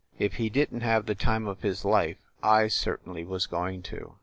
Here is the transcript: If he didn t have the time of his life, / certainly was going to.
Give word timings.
If 0.17 0.37
he 0.37 0.49
didn 0.49 0.79
t 0.79 0.85
have 0.87 1.05
the 1.05 1.13
time 1.13 1.45
of 1.45 1.61
his 1.61 1.85
life, 1.85 2.17
/ 2.51 2.69
certainly 2.69 3.23
was 3.23 3.45
going 3.45 3.83
to. 3.83 4.15